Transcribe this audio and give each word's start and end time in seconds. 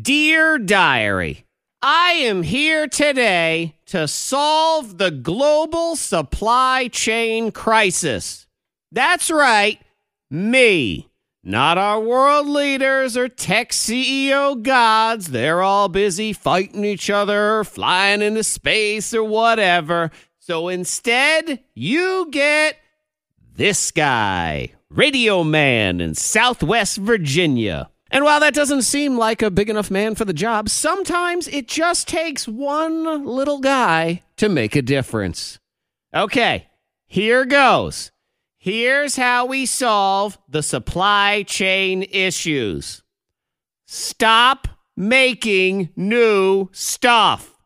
Dear 0.00 0.58
Diary, 0.58 1.44
I 1.82 2.12
am 2.12 2.44
here 2.44 2.86
today 2.86 3.76
to 3.86 4.08
solve 4.08 4.96
the 4.96 5.10
global 5.10 5.96
supply 5.96 6.88
chain 6.88 7.52
crisis. 7.52 8.46
That's 8.90 9.30
right, 9.30 9.78
me. 10.30 11.10
Not 11.44 11.76
our 11.76 12.00
world 12.00 12.46
leaders 12.46 13.18
or 13.18 13.28
tech 13.28 13.72
CEO 13.72 14.62
gods. 14.62 15.26
They're 15.26 15.60
all 15.60 15.90
busy 15.90 16.32
fighting 16.32 16.86
each 16.86 17.10
other, 17.10 17.62
flying 17.62 18.22
into 18.22 18.44
space, 18.44 19.12
or 19.12 19.24
whatever. 19.24 20.10
So 20.38 20.68
instead, 20.68 21.62
you 21.74 22.28
get 22.30 22.78
this 23.56 23.90
guy, 23.90 24.72
Radio 24.88 25.44
Man 25.44 26.00
in 26.00 26.14
Southwest 26.14 26.96
Virginia. 26.96 27.90
And 28.12 28.26
while 28.26 28.40
that 28.40 28.52
doesn't 28.52 28.82
seem 28.82 29.16
like 29.16 29.40
a 29.40 29.50
big 29.50 29.70
enough 29.70 29.90
man 29.90 30.14
for 30.14 30.26
the 30.26 30.34
job, 30.34 30.68
sometimes 30.68 31.48
it 31.48 31.66
just 31.66 32.06
takes 32.06 32.46
one 32.46 33.24
little 33.24 33.58
guy 33.58 34.20
to 34.36 34.50
make 34.50 34.76
a 34.76 34.82
difference. 34.82 35.58
Okay, 36.14 36.68
here 37.06 37.46
goes. 37.46 38.12
Here's 38.58 39.16
how 39.16 39.46
we 39.46 39.64
solve 39.64 40.38
the 40.46 40.62
supply 40.62 41.42
chain 41.42 42.02
issues 42.12 43.02
stop 43.86 44.68
making 44.94 45.88
new 45.96 46.68
stuff. 46.72 47.56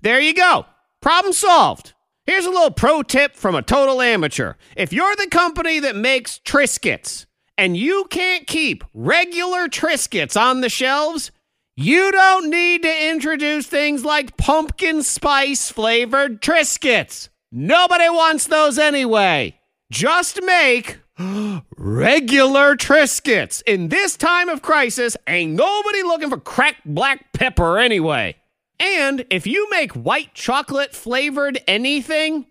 There 0.00 0.20
you 0.20 0.32
go. 0.32 0.64
Problem 1.02 1.34
solved. 1.34 1.92
Here's 2.24 2.46
a 2.46 2.50
little 2.50 2.70
pro 2.70 3.02
tip 3.02 3.36
from 3.36 3.54
a 3.54 3.62
total 3.62 4.00
amateur. 4.00 4.54
If 4.74 4.92
you're 4.92 5.16
the 5.16 5.28
company 5.28 5.80
that 5.80 5.96
makes 5.96 6.38
Triscuits, 6.38 7.26
and 7.62 7.76
you 7.76 8.06
can't 8.10 8.48
keep 8.48 8.82
regular 8.92 9.68
Triscuits 9.68 10.36
on 10.36 10.62
the 10.62 10.68
shelves, 10.68 11.30
you 11.76 12.10
don't 12.10 12.50
need 12.50 12.82
to 12.82 13.08
introduce 13.08 13.68
things 13.68 14.04
like 14.04 14.36
pumpkin 14.36 15.04
spice 15.04 15.70
flavored 15.70 16.42
Triscuits. 16.42 17.28
Nobody 17.52 18.08
wants 18.08 18.48
those 18.48 18.80
anyway. 18.80 19.60
Just 19.92 20.42
make 20.42 20.98
regular 21.78 22.74
Triscuits. 22.74 23.62
In 23.64 23.90
this 23.90 24.16
time 24.16 24.48
of 24.48 24.60
crisis, 24.60 25.16
ain't 25.28 25.52
nobody 25.52 26.02
looking 26.02 26.30
for 26.30 26.38
cracked 26.38 26.84
black 26.84 27.32
pepper 27.32 27.78
anyway. 27.78 28.34
And 28.80 29.24
if 29.30 29.46
you 29.46 29.70
make 29.70 29.92
white 29.92 30.34
chocolate 30.34 30.96
flavored 30.96 31.60
anything, 31.68 32.46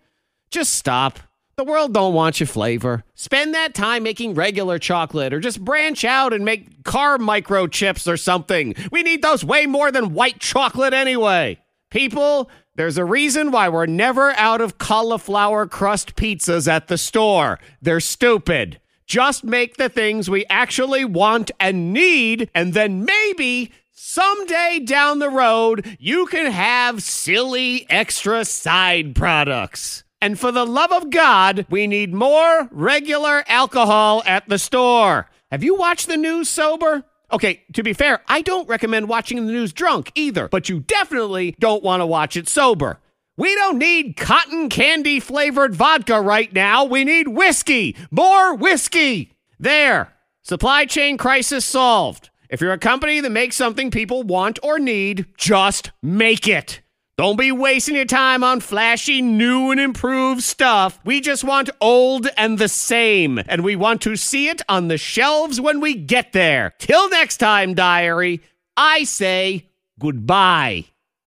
just 0.52 0.73
stop. 0.73 1.20
The 1.62 1.72
world 1.72 1.94
don't 1.94 2.16
want 2.16 2.40
your 2.40 2.48
flavor. 2.48 3.04
Spend 3.14 3.54
that 3.54 3.76
time 3.76 4.02
making 4.02 4.34
regular 4.34 4.80
chocolate 4.80 5.31
or 5.31 5.40
just 5.40 5.64
branch 5.64 6.03
out 6.03 6.34
and 6.34 6.44
make 6.44 6.84
car 6.84 7.20
microchips 7.20 8.12
or 8.12 8.18
something. 8.18 8.73
We 8.92 9.03
need 9.03 9.22
those 9.22 9.45
way 9.45 9.68
more 9.68 9.92
than 9.92 10.16
white 10.16 10.40
chocolate 10.40 10.92
anyway. 10.92 11.59
People, 11.92 12.50
there's 12.78 12.98
a 12.98 13.06
reason 13.06 13.52
why 13.52 13.70
we're 13.70 13.86
never 13.86 14.31
out 14.31 14.59
of 14.59 14.80
cauliflower 14.80 15.68
crust 15.68 16.16
pizzas 16.16 16.68
at 16.68 16.88
the 16.88 16.98
store. 16.98 17.59
They're 17.80 18.00
stupid. 18.00 18.80
Just 19.06 19.44
make 19.44 19.78
the 19.78 19.88
things 19.88 20.31
we 20.31 20.48
actually 20.50 21.06
want 21.06 21.52
and 21.59 21.94
need, 21.94 22.50
and 22.56 22.73
then 22.73 23.06
maybe 23.06 23.72
someday 23.92 24.80
down 24.84 25.20
the 25.20 25.30
road, 25.30 25.96
you 26.00 26.25
can 26.25 26.52
have 26.52 27.03
silly 27.03 27.86
extra 27.88 28.46
side 28.46 29.14
products. 29.14 30.03
And 30.22 30.40
for 30.40 30.52
the 30.52 30.66
love 30.66 30.92
of 30.92 31.10
God, 31.10 31.66
we 31.70 31.88
need 31.88 32.14
more 32.14 32.70
regular 32.72 33.44
alcohol 33.48 34.22
at 34.28 34.48
the 34.48 34.60
store. 34.60 35.28
Have 35.50 35.64
you 35.64 35.76
watched 35.76 36.08
the 36.08 36.16
news 36.16 36.48
sober? 36.48 37.04
Okay, 37.32 37.64
to 37.74 37.82
be 37.82 37.94
fair, 37.94 38.22
I 38.28 38.42
don't 38.42 38.70
recommend 38.70 39.10
watching 39.10 39.38
the 39.38 39.52
news 39.52 39.74
drunk 39.74 40.12
either, 40.16 40.48
but 40.48 40.70
you 40.70 40.82
definitely 40.82 41.56
don't 41.60 41.84
want 41.84 42.02
to 42.02 42.06
watch 42.06 42.38
it 42.38 42.48
sober. 42.48 43.00
We 43.38 43.56
don't 43.56 43.80
need 43.80 44.18
cotton 44.18 44.70
candy 44.70 45.20
flavored 45.20 45.74
vodka 45.74 46.22
right 46.22 46.54
now. 46.54 46.84
We 46.84 47.04
need 47.04 47.30
whiskey. 47.30 47.96
More 48.12 48.54
whiskey. 48.54 49.34
There. 49.60 50.14
Supply 50.44 50.86
chain 50.86 51.18
crisis 51.18 51.66
solved. 51.66 52.30
If 52.50 52.62
you're 52.62 52.74
a 52.74 52.78
company 52.78 53.22
that 53.22 53.30
makes 53.31 53.56
something 53.56 53.90
people 53.90 54.24
want 54.24 54.60
or 54.62 54.78
need, 54.78 55.26
just 55.38 55.92
make 56.04 56.48
it. 56.48 56.81
Don't 57.22 57.38
be 57.38 57.52
wasting 57.52 57.94
your 57.94 58.06
time 58.06 58.44
on 58.44 58.62
flashy, 58.62 59.22
new, 59.22 59.70
and 59.70 59.80
improved 59.80 60.42
stuff. 60.42 61.00
We 61.06 61.22
just 61.22 61.44
want 61.44 61.70
old 61.80 62.28
and 62.36 62.58
the 62.58 62.68
same, 62.68 63.40
and 63.48 63.64
we 63.64 63.76
want 63.76 64.02
to 64.02 64.16
see 64.16 64.50
it 64.50 64.64
on 64.68 64.88
the 64.88 64.98
shelves 64.98 65.62
when 65.62 65.80
we 65.81 65.94
get 65.94 66.34
there. 66.34 66.74
Till 66.80 67.12
next 67.12 67.38
time, 67.38 67.76
diary, 67.76 68.42
I 68.76 69.04
say 69.04 69.70
goodbye. 70.00 70.86